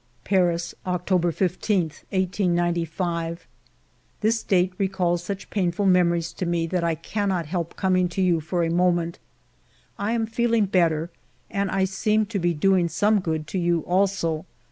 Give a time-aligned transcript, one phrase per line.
[0.23, 3.45] "Paris, October 15, 1895.
[4.21, 8.39] "This date recalls such painful memories to me that I cannot help coming to you
[8.39, 9.19] for a mo ment.
[9.99, 11.11] I am feeling better,
[11.51, 14.45] and I seem to be doing some good to you also.